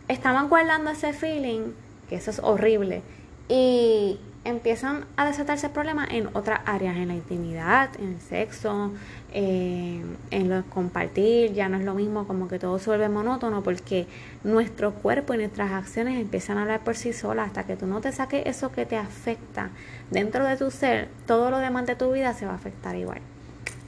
estamos 0.08 0.50
guardando 0.50 0.92
ese 0.92 1.14
feeling, 1.14 1.72
que 2.10 2.16
eso 2.16 2.32
es 2.32 2.40
horrible, 2.40 3.02
y 3.50 4.20
empiezan 4.46 5.06
a 5.18 5.26
desatarse 5.26 5.70
problemas 5.70 6.10
en 6.12 6.30
otras 6.34 6.62
áreas, 6.66 6.96
en 6.96 7.10
la 7.10 7.16
intimidad, 7.16 7.90
en 8.00 8.14
el 8.14 8.22
sexo, 8.22 8.92
eh, 9.34 10.02
en 10.32 10.50
lo 10.50 10.64
compartir, 10.70 11.54
ya 11.54 11.68
no 11.68 11.78
es 11.78 11.84
lo 11.84 11.94
mismo, 11.94 12.26
como 12.26 12.48
que 12.48 12.60
todo 12.60 12.80
se 12.80 12.90
vuelve 12.90 13.10
monótono 13.10 13.64
porque 13.64 14.08
nuestro 14.44 14.94
cuerpo 14.94 15.34
y 15.34 15.38
nuestras 15.38 15.72
acciones 15.72 16.20
empiezan 16.20 16.58
a 16.58 16.62
hablar 16.62 16.84
por 16.84 16.96
sí 16.96 17.12
solas 17.12 17.48
hasta 17.48 17.66
que 17.66 17.76
tú 17.76 17.86
no 17.86 18.02
te 18.02 18.12
saques 18.12 18.46
eso 18.46 18.72
que 18.72 18.86
te 18.86 18.98
afecta 18.98 19.72
dentro 20.10 20.46
de 20.46 20.56
tu 20.56 20.72
ser, 20.72 21.10
todo 21.26 21.52
lo 21.52 21.60
demás 21.60 21.86
de 21.86 21.96
tu 21.96 22.12
vida 22.12 22.34
se 22.34 22.46
va 22.46 22.54
a 22.54 22.56
afectar 22.56 22.96
igual. 22.96 23.20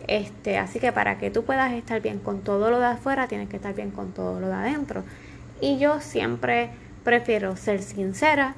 Este, 0.07 0.57
así 0.57 0.79
que 0.79 0.91
para 0.91 1.17
que 1.19 1.29
tú 1.29 1.43
puedas 1.43 1.71
estar 1.73 2.01
bien 2.01 2.19
con 2.19 2.41
todo 2.41 2.69
lo 2.71 2.79
de 2.79 2.87
afuera, 2.87 3.27
tienes 3.27 3.47
que 3.47 3.57
estar 3.57 3.73
bien 3.73 3.91
con 3.91 4.11
todo 4.11 4.39
lo 4.39 4.47
de 4.47 4.55
adentro. 4.55 5.03
Y 5.61 5.77
yo 5.77 6.01
siempre 6.01 6.71
prefiero 7.03 7.55
ser 7.55 7.81
sincera, 7.81 8.55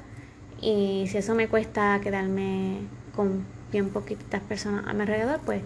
y 0.64 1.06
si 1.08 1.18
eso 1.18 1.34
me 1.34 1.46
cuesta 1.46 2.00
quedarme 2.02 2.78
con 3.14 3.44
bien 3.70 3.90
poquitas 3.90 4.40
personas 4.40 4.86
a 4.86 4.94
mi 4.94 5.02
alrededor, 5.02 5.40
pues 5.44 5.60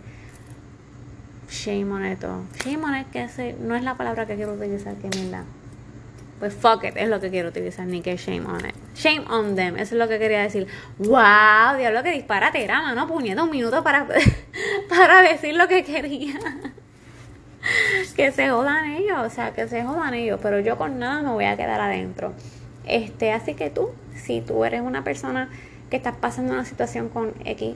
shame 1.49 1.93
on 1.93 2.05
it. 2.05 2.25
Shame 2.65 2.85
on 2.85 2.97
it, 2.97 3.07
que 3.11 3.23
ese 3.23 3.55
no 3.61 3.77
es 3.77 3.85
la 3.85 3.97
palabra 3.97 4.27
que 4.27 4.35
quiero 4.35 4.55
utilizar, 4.55 4.97
que 4.97 5.09
la 5.31 5.45
Pues 6.41 6.53
fuck 6.53 6.83
it, 6.85 6.97
es 6.97 7.09
lo 7.09 7.21
que 7.21 7.31
quiero 7.31 7.51
utilizar, 7.51 7.87
ni 7.87 8.01
que 8.01 8.17
shame 8.17 8.45
on 8.47 8.67
it. 8.67 8.75
Shame 8.97 9.25
on 9.31 9.55
them, 9.55 9.77
eso 9.77 9.95
es 9.95 9.99
lo 10.01 10.09
que 10.09 10.19
quería 10.19 10.43
decir. 10.43 10.67
Wow, 10.99 11.77
diablo, 11.79 12.03
que 12.03 12.11
disparate 12.11 12.65
era, 12.65 12.83
mano, 12.83 13.07
puñeta, 13.07 13.45
un 13.45 13.51
minuto 13.51 13.85
para, 13.85 14.05
para 14.89 15.23
decir 15.23 15.55
lo 15.55 15.69
que 15.69 15.85
quería. 15.85 16.41
que 18.17 18.33
se 18.33 18.51
jodan 18.51 18.91
ellos, 18.93 19.19
o 19.25 19.31
sea, 19.31 19.53
que 19.53 19.69
se 19.69 19.85
jodan 19.85 20.15
ellos, 20.15 20.41
pero 20.43 20.59
yo 20.59 20.77
con 20.77 20.99
nada 20.99 21.23
me 21.23 21.31
voy 21.31 21.45
a 21.45 21.57
quedar 21.57 21.81
adentro. 21.81 22.35
Este, 22.89 23.33
así 23.33 23.55
que 23.55 23.71
tú, 23.71 23.91
si 24.17 24.41
tú 24.41 24.65
eres 24.65 24.81
una 24.81 25.05
persona 25.05 25.51
que 25.91 25.97
estás 25.97 26.17
pasando 26.17 26.53
una 26.53 26.65
situación 26.65 27.09
con 27.09 27.33
X, 27.45 27.75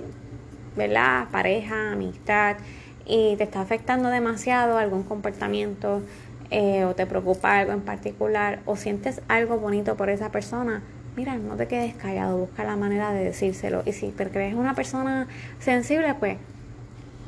¿verdad? 0.76 1.28
Pareja, 1.30 1.92
amistad, 1.92 2.56
y 3.04 3.36
te 3.36 3.44
está 3.44 3.60
afectando 3.60 4.08
demasiado 4.08 4.78
algún 4.78 5.02
comportamiento 5.02 6.02
eh, 6.50 6.84
o 6.84 6.94
te 6.94 7.06
preocupa 7.06 7.58
algo 7.58 7.72
en 7.72 7.80
particular 7.80 8.60
o 8.66 8.76
sientes 8.76 9.22
algo 9.28 9.58
bonito 9.58 9.96
por 9.96 10.10
esa 10.10 10.30
persona, 10.30 10.82
mira, 11.16 11.36
no 11.36 11.56
te 11.56 11.66
quedes 11.66 11.94
callado, 11.94 12.38
busca 12.38 12.64
la 12.64 12.76
manera 12.76 13.12
de 13.12 13.24
decírselo. 13.24 13.82
Y 13.86 13.92
si 13.92 14.14
eres 14.18 14.54
una 14.54 14.74
persona 14.74 15.26
sensible, 15.60 16.14
pues 16.14 16.36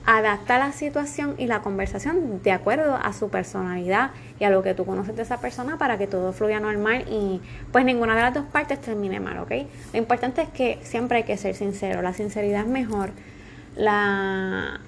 adapta 0.06 0.58
la 0.58 0.73
situación 0.73 1.34
y 1.39 1.46
la 1.46 1.63
conversación 1.63 2.43
de 2.43 2.53
acuerdo 2.53 2.96
a 2.96 3.13
su 3.13 3.31
personalidad 3.31 4.11
y 4.39 4.44
a 4.44 4.51
lo 4.51 4.63
que 4.63 4.75
tú 4.75 4.84
conoces 4.84 5.17
de 5.17 5.23
esa 5.23 5.41
persona 5.41 5.79
para 5.79 5.96
que 5.96 6.06
todo 6.06 6.32
fluya 6.32 6.61
normal 6.61 7.06
y 7.08 7.41
pues 7.73 7.84
ninguna 7.84 8.15
de 8.15 8.23
las 8.23 8.34
dos 8.34 8.44
partes 8.44 8.81
termine 8.81 9.19
mal, 9.20 9.39
¿ok? 9.39 9.53
Lo 9.93 9.99
importante 9.99 10.43
es 10.43 10.49
que 10.51 10.79
siempre 10.82 11.19
hay 11.19 11.25
que 11.25 11.37
ser 11.39 11.55
sincero, 11.55 12.03
la 12.03 12.13
sinceridad 12.13 12.63
es 12.63 12.69
mejor, 12.69 13.11
la, 13.77 14.81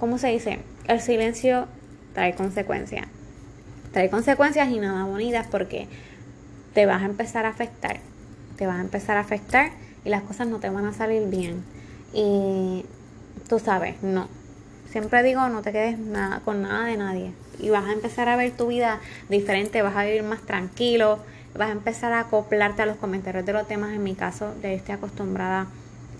¿cómo 0.00 0.18
se 0.18 0.28
dice? 0.28 0.58
El 0.88 1.00
silencio 1.00 1.68
trae 2.12 2.34
consecuencias, 2.34 3.06
trae 3.92 4.10
consecuencias 4.10 4.68
y 4.68 4.80
nada 4.80 5.04
bonitas 5.04 5.46
porque 5.46 5.86
te 6.74 6.86
vas 6.86 7.02
a 7.02 7.06
empezar 7.06 7.46
a 7.46 7.50
afectar, 7.50 8.00
te 8.56 8.66
vas 8.66 8.78
a 8.78 8.80
empezar 8.80 9.16
a 9.16 9.20
afectar 9.20 9.70
y 10.04 10.08
las 10.08 10.22
cosas 10.22 10.48
no 10.48 10.58
te 10.58 10.70
van 10.70 10.86
a 10.86 10.92
salir 10.92 11.28
bien. 11.28 11.62
Y 12.12 12.84
tú 13.48 13.58
sabes, 13.58 14.02
no, 14.02 14.28
Siempre 14.90 15.22
digo, 15.22 15.48
no 15.48 15.62
te 15.62 15.72
quedes 15.72 15.98
nada, 15.98 16.40
con 16.44 16.62
nada 16.62 16.86
de 16.86 16.96
nadie. 16.96 17.32
Y 17.58 17.70
vas 17.70 17.86
a 17.86 17.92
empezar 17.92 18.28
a 18.28 18.36
ver 18.36 18.52
tu 18.52 18.68
vida 18.68 19.00
diferente, 19.28 19.82
vas 19.82 19.96
a 19.96 20.04
vivir 20.04 20.22
más 20.22 20.40
tranquilo, 20.42 21.18
vas 21.54 21.68
a 21.68 21.72
empezar 21.72 22.12
a 22.12 22.20
acoplarte 22.20 22.82
a 22.82 22.86
los 22.86 22.96
comentarios 22.96 23.44
de 23.44 23.52
los 23.52 23.66
temas. 23.66 23.92
En 23.92 24.02
mi 24.02 24.14
caso, 24.14 24.54
ya 24.62 24.70
estoy 24.70 24.94
acostumbrada 24.94 25.66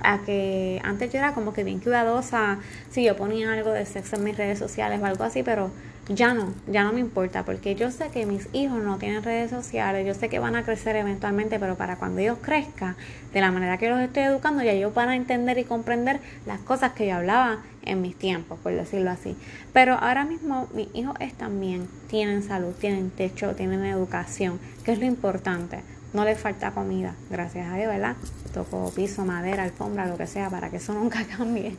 a 0.00 0.18
que 0.18 0.80
antes 0.84 1.12
yo 1.12 1.18
era 1.18 1.32
como 1.32 1.52
que 1.52 1.64
bien 1.64 1.80
cuidadosa 1.80 2.58
si 2.90 3.04
yo 3.04 3.16
ponía 3.16 3.52
algo 3.52 3.72
de 3.72 3.86
sexo 3.86 4.16
en 4.16 4.24
mis 4.24 4.36
redes 4.36 4.58
sociales 4.58 5.00
o 5.00 5.06
algo 5.06 5.24
así, 5.24 5.42
pero 5.42 5.70
ya 6.08 6.34
no, 6.34 6.52
ya 6.68 6.84
no 6.84 6.92
me 6.92 7.00
importa, 7.00 7.44
porque 7.44 7.74
yo 7.74 7.90
sé 7.90 8.08
que 8.10 8.26
mis 8.26 8.48
hijos 8.52 8.82
no 8.82 8.96
tienen 8.98 9.22
redes 9.22 9.50
sociales, 9.50 10.06
yo 10.06 10.14
sé 10.14 10.28
que 10.28 10.38
van 10.38 10.54
a 10.54 10.64
crecer 10.64 10.94
eventualmente, 10.94 11.58
pero 11.58 11.74
para 11.74 11.96
cuando 11.96 12.20
ellos 12.20 12.38
crezcan, 12.40 12.96
de 13.32 13.40
la 13.40 13.50
manera 13.50 13.76
que 13.76 13.90
los 13.90 14.00
estoy 14.00 14.22
educando, 14.22 14.62
ya 14.62 14.72
ellos 14.72 14.94
van 14.94 15.08
a 15.08 15.16
entender 15.16 15.58
y 15.58 15.64
comprender 15.64 16.20
las 16.46 16.60
cosas 16.60 16.92
que 16.92 17.08
yo 17.08 17.16
hablaba 17.16 17.58
en 17.82 18.02
mis 18.02 18.16
tiempos, 18.16 18.58
por 18.60 18.72
decirlo 18.72 19.10
así. 19.10 19.36
Pero 19.72 19.94
ahora 19.94 20.24
mismo 20.24 20.68
mis 20.74 20.88
hijos 20.94 21.16
están 21.20 21.60
bien, 21.60 21.88
tienen 22.08 22.42
salud, 22.42 22.72
tienen 22.80 23.10
techo, 23.10 23.54
tienen 23.54 23.84
educación, 23.84 24.60
que 24.84 24.92
es 24.92 25.00
lo 25.00 25.06
importante. 25.06 25.80
No 26.12 26.24
les 26.24 26.38
falta 26.38 26.70
comida, 26.70 27.14
gracias 27.30 27.68
a 27.68 27.76
Dios, 27.76 27.88
¿verdad? 27.88 28.16
Toco 28.54 28.92
piso, 28.94 29.24
madera, 29.24 29.64
alfombra, 29.64 30.06
lo 30.06 30.16
que 30.16 30.26
sea, 30.26 30.48
para 30.50 30.70
que 30.70 30.76
eso 30.76 30.94
nunca 30.94 31.24
cambie. 31.24 31.76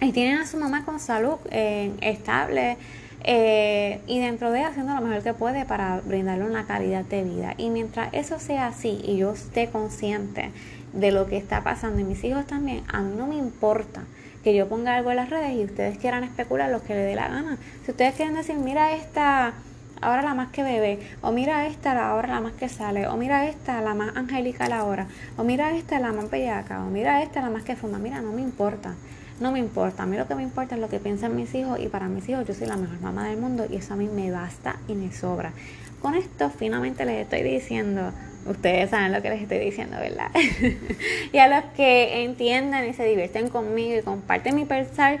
Y 0.00 0.12
tienen 0.12 0.38
a 0.38 0.46
su 0.46 0.56
mamá 0.56 0.86
con 0.86 0.98
salud 0.98 1.36
eh, 1.50 1.92
estable, 2.00 2.78
Eh, 3.24 4.00
y 4.06 4.18
dentro 4.18 4.50
de 4.50 4.64
haciendo 4.64 4.94
lo 4.94 5.02
mejor 5.02 5.22
que 5.22 5.34
puede 5.34 5.64
para 5.66 6.00
brindarle 6.00 6.44
una 6.44 6.66
calidad 6.66 7.04
de 7.04 7.22
vida. 7.22 7.54
Y 7.58 7.70
mientras 7.70 8.08
eso 8.12 8.38
sea 8.38 8.68
así 8.68 9.00
y 9.04 9.18
yo 9.18 9.32
esté 9.32 9.68
consciente 9.68 10.50
de 10.92 11.12
lo 11.12 11.26
que 11.26 11.36
está 11.36 11.62
pasando 11.62 12.00
y 12.00 12.04
mis 12.04 12.24
hijos 12.24 12.46
también, 12.46 12.82
a 12.88 13.00
mí 13.00 13.14
no 13.16 13.26
me 13.26 13.36
importa 13.36 14.02
que 14.42 14.54
yo 14.54 14.68
ponga 14.68 14.94
algo 14.96 15.10
en 15.10 15.16
las 15.16 15.30
redes 15.30 15.52
y 15.52 15.64
ustedes 15.64 15.98
quieran 15.98 16.24
especular 16.24 16.70
lo 16.70 16.82
que 16.82 16.94
le 16.94 17.00
dé 17.00 17.14
la 17.14 17.28
gana. 17.28 17.58
Si 17.84 17.90
ustedes 17.90 18.14
quieren 18.14 18.34
decir, 18.34 18.56
mira 18.56 18.94
esta, 18.94 19.52
ahora 20.00 20.22
la 20.22 20.34
más 20.34 20.50
que 20.50 20.62
bebe, 20.62 20.98
o 21.20 21.30
mira 21.30 21.66
esta, 21.66 22.08
ahora 22.08 22.28
la 22.28 22.40
más 22.40 22.52
que 22.54 22.70
sale, 22.70 23.06
o 23.06 23.16
mira 23.16 23.46
esta, 23.46 23.82
la 23.82 23.94
más 23.94 24.16
angelical 24.16 24.72
ahora, 24.72 25.06
o 25.36 25.44
mira 25.44 25.76
esta, 25.76 25.98
la 26.00 26.12
más 26.12 26.30
bellaca, 26.30 26.82
o 26.82 26.86
mira 26.86 27.22
esta, 27.22 27.42
la 27.42 27.50
más 27.50 27.64
que 27.64 27.76
fuma, 27.76 27.98
mira, 27.98 28.22
no 28.22 28.32
me 28.32 28.40
importa. 28.40 28.94
No 29.40 29.52
me 29.52 29.58
importa, 29.58 30.02
a 30.02 30.06
mí 30.06 30.18
lo 30.18 30.28
que 30.28 30.34
me 30.34 30.42
importa 30.42 30.74
es 30.74 30.80
lo 30.82 30.90
que 30.90 30.98
piensan 30.98 31.34
mis 31.34 31.54
hijos 31.54 31.80
y 31.80 31.88
para 31.88 32.08
mis 32.08 32.28
hijos 32.28 32.46
yo 32.46 32.52
soy 32.52 32.66
la 32.66 32.76
mejor 32.76 33.00
mamá 33.00 33.26
del 33.26 33.38
mundo 33.38 33.66
y 33.68 33.76
eso 33.76 33.94
a 33.94 33.96
mí 33.96 34.06
me 34.06 34.30
basta 34.30 34.76
y 34.86 34.94
me 34.94 35.10
sobra. 35.12 35.52
Con 36.02 36.14
esto 36.14 36.50
finalmente 36.50 37.06
les 37.06 37.22
estoy 37.22 37.42
diciendo, 37.42 38.12
ustedes 38.44 38.90
saben 38.90 39.12
lo 39.12 39.22
que 39.22 39.30
les 39.30 39.40
estoy 39.40 39.58
diciendo, 39.58 39.96
¿verdad? 39.98 40.30
y 41.32 41.38
a 41.38 41.48
los 41.48 41.72
que 41.74 42.22
entienden 42.22 42.90
y 42.90 42.92
se 42.92 43.04
divierten 43.04 43.48
conmigo 43.48 43.98
y 43.98 44.02
comparten 44.02 44.56
mi 44.56 44.66
pensar 44.66 45.20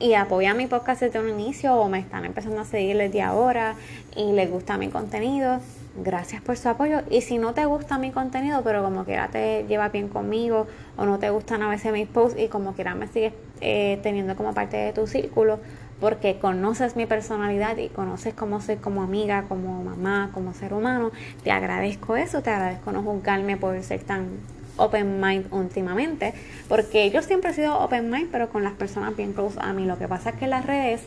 y 0.00 0.14
apoyan 0.14 0.56
mi 0.56 0.66
podcast 0.66 1.00
desde 1.00 1.20
un 1.20 1.28
inicio 1.28 1.76
o 1.76 1.88
me 1.88 2.00
están 2.00 2.24
empezando 2.24 2.60
a 2.60 2.64
seguir 2.64 2.96
desde 2.96 3.22
ahora 3.22 3.76
y 4.16 4.32
les 4.32 4.50
gusta 4.50 4.76
mi 4.76 4.88
contenido, 4.88 5.60
gracias 5.96 6.42
por 6.42 6.56
su 6.56 6.68
apoyo. 6.68 7.02
Y 7.10 7.20
si 7.22 7.38
no 7.38 7.54
te 7.54 7.64
gusta 7.64 7.98
mi 7.98 8.10
contenido, 8.10 8.62
pero 8.62 8.82
como 8.82 9.04
quiera 9.04 9.28
te 9.28 9.64
lleva 9.68 9.88
bien 9.88 10.08
conmigo, 10.08 10.66
o 10.96 11.04
no 11.04 11.18
te 11.18 11.30
gustan 11.30 11.62
a 11.62 11.68
veces 11.68 11.92
mis 11.92 12.08
posts 12.08 12.40
y 12.40 12.48
como 12.48 12.74
quiera 12.74 12.94
me 12.94 13.08
sigues 13.08 13.32
eh, 13.60 13.98
teniendo 14.02 14.36
como 14.36 14.54
parte 14.54 14.76
de 14.76 14.92
tu 14.92 15.06
círculo, 15.06 15.60
porque 16.00 16.38
conoces 16.38 16.96
mi 16.96 17.06
personalidad 17.06 17.76
y 17.76 17.88
conoces 17.88 18.34
cómo 18.34 18.60
soy 18.60 18.76
como 18.76 19.02
amiga, 19.02 19.44
como 19.48 19.84
mamá, 19.84 20.30
como 20.34 20.52
ser 20.52 20.74
humano, 20.74 21.12
te 21.44 21.52
agradezco 21.52 22.16
eso, 22.16 22.42
te 22.42 22.50
agradezco 22.50 22.90
no 22.92 23.02
juzgarme 23.02 23.56
por 23.56 23.80
ser 23.82 24.02
tan 24.02 24.28
open 24.76 25.20
mind 25.20 25.46
últimamente, 25.52 26.34
porque 26.68 27.10
yo 27.10 27.22
siempre 27.22 27.50
he 27.50 27.54
sido 27.54 27.78
open 27.78 28.10
mind, 28.10 28.30
pero 28.32 28.48
con 28.48 28.64
las 28.64 28.72
personas 28.72 29.16
bien 29.16 29.32
close 29.32 29.58
a 29.60 29.72
mí. 29.72 29.84
Lo 29.84 29.98
que 29.98 30.08
pasa 30.08 30.30
es 30.30 30.36
que 30.36 30.46
las 30.46 30.66
redes 30.66 31.02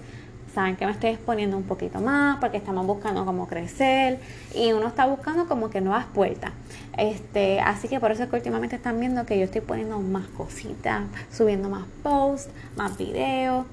saben 0.56 0.78
que 0.78 0.86
me 0.86 0.94
estoy 0.94 1.10
exponiendo 1.12 1.58
un 1.58 1.64
poquito 1.64 2.00
más 2.00 2.38
porque 2.40 2.56
estamos 2.58 2.88
buscando 2.88 3.26
cómo 3.26 3.46
crecer 3.46 4.20
y 4.56 4.72
uno 4.72 4.88
está 4.88 5.06
buscando 5.06 5.48
como 5.48 5.70
que 5.70 5.82
nuevas 5.82 6.06
puertas. 6.06 6.52
Este, 6.98 7.60
así 7.60 7.90
que 7.90 8.00
por 8.00 8.12
eso 8.12 8.24
es 8.24 8.30
que 8.30 8.38
últimamente 8.38 8.78
están 8.78 8.98
viendo 9.00 9.26
que 9.26 9.38
yo 9.38 9.44
estoy 9.44 9.60
poniendo 9.60 10.00
más 10.00 10.26
cositas, 10.28 11.04
subiendo 11.30 11.68
más 11.70 11.84
posts, 12.02 12.50
más 12.78 12.98
videos. 12.98 13.66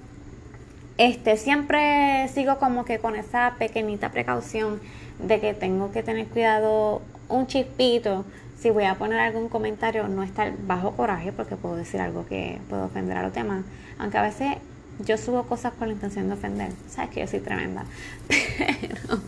Este, 0.99 1.37
siempre 1.37 2.29
sigo 2.35 2.59
como 2.59 2.85
que 2.85 2.99
con 2.99 3.15
esa 3.15 3.55
pequeñita 3.59 4.11
precaución 4.11 4.81
de 5.21 5.41
que 5.41 5.55
tengo 5.55 5.93
que 5.93 6.03
tener 6.03 6.27
cuidado 6.27 7.01
un 7.29 7.47
chispito 7.47 8.25
si 8.59 8.71
voy 8.71 8.85
a 8.85 8.97
poner 8.97 9.21
algún 9.21 9.49
comentario 9.49 10.07
no 10.09 10.23
estar 10.25 10.53
bajo 10.67 10.93
coraje 10.93 11.33
porque 11.33 11.57
puedo 11.57 11.77
decir 11.77 12.01
algo 12.01 12.27
que 12.27 12.59
puedo 12.69 12.85
ofender 12.85 13.17
a 13.17 13.23
los 13.23 13.33
demás, 13.33 13.65
aunque 13.99 14.19
a 14.19 14.23
veces 14.23 14.57
yo 15.01 15.17
subo 15.19 15.45
cosas 15.45 15.73
con 15.75 15.89
la 15.89 15.95
intención 15.95 16.29
de 16.29 16.35
ofender. 16.35 16.73
Sabes 16.89 17.11
que 17.11 17.21
yo 17.21 17.27
soy 17.27 17.41
tremenda. 17.41 17.85
Pero, 18.59 19.21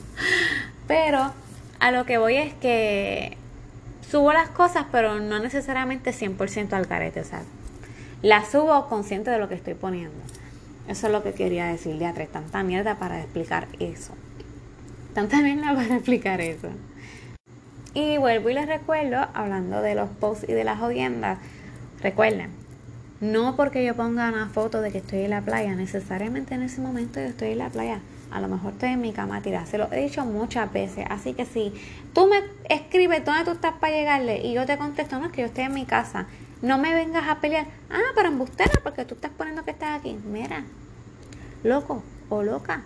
pero 0.87 1.33
a 1.81 1.91
lo 1.91 2.05
que 2.05 2.19
voy 2.19 2.37
es 2.37 2.55
que 2.55 3.37
subo 4.09 4.33
las 4.33 4.49
cosas, 4.51 4.87
pero 4.93 5.19
no 5.21 5.39
necesariamente 5.39 6.13
100% 6.13 6.73
al 6.75 6.87
carete. 6.87 7.21
O 7.21 7.25
sea, 7.25 7.43
las 8.23 8.51
subo 8.51 8.89
consciente 8.89 9.31
de 9.31 9.39
lo 9.39 9.49
que 9.49 9.55
estoy 9.55 9.75
poniendo. 9.75 10.17
Eso 10.89 11.07
es 11.07 11.13
lo 11.13 11.23
que 11.23 11.33
quería 11.33 11.67
decir 11.67 11.99
de 11.99 12.07
atrás. 12.07 12.29
Tanta 12.29 12.63
mierda 12.63 12.97
para 12.99 13.21
explicar 13.21 13.67
eso. 13.81 14.15
Tanta 15.15 15.41
mierda 15.41 15.75
para 15.75 15.97
explicar 15.97 16.41
eso. 16.41 16.69
Y 17.95 18.19
vuelvo 18.19 18.51
y 18.51 18.55
les 18.55 18.67
recuerdo, 18.67 19.29
hablando 19.35 19.81
de 19.81 19.95
los 19.95 20.11
posts 20.11 20.49
y 20.49 20.53
de 20.53 20.65
las 20.65 20.79
jodiendas, 20.79 21.39
recuerden, 22.03 22.51
no 23.25 23.57
porque 23.57 23.85
yo 23.85 23.97
ponga 23.97 24.29
una 24.29 24.49
foto 24.49 24.81
de 24.83 24.93
que 24.93 24.99
estoy 24.99 25.21
en 25.21 25.31
la 25.31 25.41
playa, 25.41 25.75
necesariamente 25.75 26.55
en 26.55 26.63
ese 26.63 26.81
momento 26.81 27.21
yo 27.21 27.27
estoy 27.27 27.53
en 27.53 27.59
la 27.59 27.71
playa. 27.71 28.01
A 28.31 28.41
lo 28.41 28.49
mejor 28.49 28.73
estoy 28.73 28.91
en 28.91 29.01
mi 29.01 29.13
cama 29.13 29.41
tirada. 29.41 29.65
Se 29.65 29.79
lo 29.79 29.91
he 29.93 30.03
dicho 30.05 30.25
muchas 30.25 30.73
veces. 30.73 31.07
Así 31.09 31.35
que 31.35 31.47
si 31.47 31.73
tú 32.13 32.27
me 32.27 32.43
escribes 32.69 33.25
dónde 33.25 33.45
tú 33.45 33.53
estás 33.53 33.75
para 33.75 33.95
llegarle 33.95 34.45
y 34.45 34.53
yo 34.53 34.67
te 34.67 34.77
contesto, 34.77 35.19
no, 35.19 35.27
es 35.27 35.33
que 35.33 35.43
yo 35.43 35.47
estoy 35.47 35.65
en 35.65 35.75
mi 35.75 35.87
casa. 35.87 36.27
No 36.61 36.77
me 36.77 36.93
vengas 36.93 37.29
a 37.29 37.41
pelear. 37.41 37.67
Ah, 37.91 38.13
pero 38.15 38.29
embustera, 38.29 38.73
porque 38.83 39.05
tú 39.05 39.15
estás 39.15 39.31
poniendo 39.31 39.65
que 39.65 39.71
estás 39.71 40.01
aquí. 40.01 40.19
Mira, 40.25 40.65
loco 41.63 42.03
o 42.29 42.43
loca. 42.43 42.83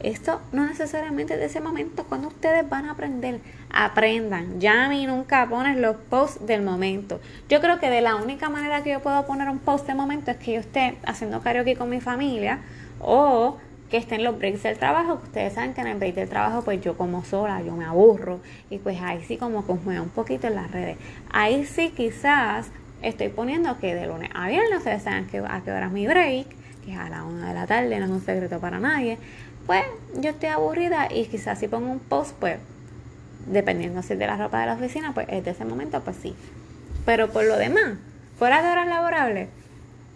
Esto 0.00 0.40
no 0.52 0.66
necesariamente 0.66 1.36
de 1.36 1.44
ese 1.44 1.60
momento. 1.60 2.04
Cuando 2.04 2.28
ustedes 2.28 2.68
van 2.68 2.86
a 2.86 2.92
aprender, 2.92 3.40
aprendan. 3.70 4.60
Ya 4.60 4.86
a 4.86 4.88
mí 4.88 5.06
nunca 5.06 5.48
pones 5.48 5.76
los 5.76 5.96
posts 5.96 6.44
del 6.44 6.62
momento. 6.62 7.20
Yo 7.48 7.60
creo 7.60 7.78
que 7.78 7.88
de 7.88 8.00
la 8.00 8.16
única 8.16 8.48
manera 8.48 8.82
que 8.82 8.90
yo 8.90 9.00
puedo 9.00 9.24
poner 9.26 9.48
un 9.48 9.58
post 9.58 9.86
del 9.86 9.96
momento 9.96 10.32
es 10.32 10.38
que 10.38 10.54
yo 10.54 10.60
esté 10.60 10.96
haciendo 11.06 11.40
karaoke 11.40 11.76
con 11.76 11.88
mi 11.88 12.00
familia 12.00 12.60
o 13.00 13.58
que 13.90 13.98
esté 13.98 14.16
en 14.16 14.24
los 14.24 14.38
breaks 14.38 14.62
del 14.64 14.78
trabajo. 14.78 15.20
Ustedes 15.22 15.52
saben 15.52 15.74
que 15.74 15.82
en 15.82 15.86
el 15.86 15.98
break 15.98 16.14
del 16.14 16.28
trabajo, 16.28 16.62
pues 16.62 16.80
yo 16.80 16.96
como 16.96 17.24
sola, 17.24 17.62
yo 17.62 17.76
me 17.76 17.84
aburro. 17.84 18.40
Y 18.70 18.78
pues 18.78 19.00
ahí 19.00 19.22
sí 19.22 19.36
como 19.36 19.64
que 19.64 19.72
un 19.72 20.08
poquito 20.08 20.48
en 20.48 20.56
las 20.56 20.70
redes. 20.70 20.96
Ahí 21.30 21.64
sí 21.64 21.92
quizás 21.94 22.70
estoy 23.02 23.28
poniendo 23.28 23.78
que 23.78 23.94
de 23.94 24.06
lunes 24.06 24.30
a 24.34 24.48
viernes 24.48 24.78
ustedes 24.78 25.02
saben 25.02 25.26
que, 25.26 25.38
a 25.38 25.60
qué 25.64 25.70
hora 25.70 25.86
es 25.86 25.92
mi 25.92 26.06
break, 26.06 26.46
que 26.84 26.92
es 26.92 26.98
a 26.98 27.08
la 27.08 27.22
una 27.24 27.48
de 27.48 27.54
la 27.54 27.66
tarde, 27.66 27.98
no 27.98 28.06
es 28.06 28.10
un 28.10 28.20
secreto 28.20 28.58
para 28.58 28.80
nadie 28.80 29.18
pues 29.66 29.84
yo 30.14 30.30
estoy 30.30 30.48
aburrida 30.48 31.08
y 31.10 31.26
quizás 31.26 31.58
si 31.58 31.68
pongo 31.68 31.90
un 31.90 31.98
post, 32.00 32.34
pues 32.38 32.58
dependiendo 33.46 34.02
si 34.02 34.14
es 34.14 34.18
de 34.18 34.26
la 34.26 34.36
ropa 34.36 34.60
de 34.60 34.66
la 34.66 34.74
oficina, 34.74 35.12
pues 35.14 35.26
es 35.30 35.44
de 35.44 35.50
ese 35.50 35.64
momento, 35.64 36.00
pues 36.00 36.16
sí. 36.16 36.34
Pero 37.04 37.30
por 37.30 37.44
lo 37.44 37.56
demás, 37.56 37.94
fuera 38.38 38.62
de 38.62 38.70
horas 38.70 38.86
laborables, 38.86 39.48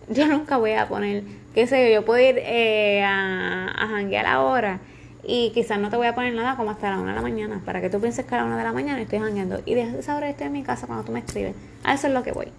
yo 0.08 0.26
nunca 0.28 0.56
voy 0.56 0.72
a 0.72 0.88
poner, 0.88 1.24
qué 1.54 1.66
sé 1.66 1.92
yo, 1.92 2.04
puedo 2.04 2.20
ir 2.20 2.38
eh, 2.38 3.02
a, 3.02 3.68
a 3.68 3.88
janguear 3.88 4.26
ahora 4.26 4.80
y 5.24 5.50
quizás 5.50 5.80
no 5.80 5.90
te 5.90 5.96
voy 5.96 6.06
a 6.06 6.14
poner 6.14 6.34
nada 6.34 6.56
como 6.56 6.70
hasta 6.70 6.90
la 6.90 6.98
una 6.98 7.10
de 7.10 7.16
la 7.16 7.22
mañana, 7.22 7.60
para 7.64 7.80
que 7.80 7.90
tú 7.90 8.00
pienses 8.00 8.24
que 8.24 8.34
a 8.34 8.38
la 8.38 8.44
una 8.44 8.56
de 8.56 8.64
la 8.64 8.72
mañana 8.72 9.00
estoy 9.00 9.18
jangueando 9.18 9.60
y 9.66 9.74
de 9.74 9.98
esa 9.98 10.16
hora 10.16 10.28
estoy 10.28 10.46
en 10.46 10.52
mi 10.52 10.62
casa 10.62 10.86
cuando 10.86 11.04
tú 11.04 11.12
me 11.12 11.20
escribes. 11.20 11.54
A 11.82 11.94
eso 11.94 12.06
es 12.06 12.12
lo 12.12 12.22
que 12.22 12.32
voy. 12.32 12.52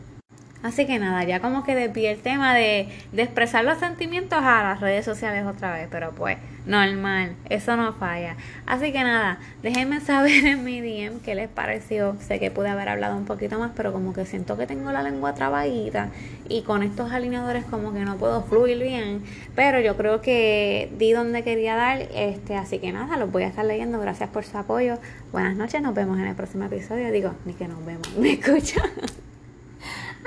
Así 0.67 0.85
que 0.85 0.99
nada, 0.99 1.23
ya 1.23 1.39
como 1.39 1.63
que 1.63 1.75
desvié 1.75 2.11
el 2.11 2.19
tema 2.19 2.53
de, 2.53 2.89
expresar 3.15 3.63
los 3.63 3.77
sentimientos 3.77 4.39
a 4.41 4.63
las 4.63 4.81
redes 4.81 5.05
sociales 5.05 5.45
otra 5.45 5.71
vez, 5.71 5.87
pero 5.89 6.11
pues 6.11 6.39
normal, 6.65 7.37
eso 7.49 7.77
no 7.77 7.93
falla. 7.93 8.35
Así 8.65 8.91
que 8.91 9.01
nada, 9.01 9.39
déjenme 9.63 10.01
saber 10.01 10.45
en 10.45 10.65
mi 10.65 10.81
DM 10.81 11.21
qué 11.21 11.35
les 11.35 11.47
pareció. 11.47 12.17
Sé 12.19 12.41
que 12.41 12.51
pude 12.51 12.67
haber 12.67 12.89
hablado 12.89 13.15
un 13.15 13.23
poquito 13.23 13.57
más, 13.57 13.71
pero 13.77 13.93
como 13.93 14.11
que 14.11 14.25
siento 14.25 14.57
que 14.57 14.67
tengo 14.67 14.91
la 14.91 15.03
lengua 15.03 15.33
trabadita 15.35 16.09
y 16.49 16.63
con 16.63 16.83
estos 16.83 17.13
alineadores 17.13 17.63
como 17.63 17.93
que 17.93 18.01
no 18.01 18.17
puedo 18.17 18.43
fluir 18.43 18.83
bien, 18.83 19.23
pero 19.55 19.79
yo 19.79 19.95
creo 19.95 20.19
que 20.19 20.91
di 20.97 21.13
donde 21.13 21.45
quería 21.45 21.77
dar, 21.77 22.01
este, 22.13 22.57
así 22.57 22.79
que 22.79 22.91
nada, 22.91 23.15
los 23.15 23.31
voy 23.31 23.43
a 23.43 23.47
estar 23.47 23.63
leyendo. 23.63 24.01
Gracias 24.01 24.29
por 24.31 24.43
su 24.43 24.57
apoyo. 24.57 24.99
Buenas 25.31 25.55
noches, 25.55 25.81
nos 25.81 25.95
vemos 25.95 26.19
en 26.19 26.25
el 26.27 26.35
próximo 26.35 26.65
episodio. 26.65 27.09
Digo, 27.09 27.31
ni 27.45 27.53
que 27.53 27.69
nos 27.69 27.85
vemos, 27.85 28.13
me 28.17 28.33
escuchan. 28.33 28.83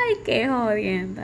Ay, 0.09 0.17
qué 0.25 0.47
jodienda. 0.49 1.19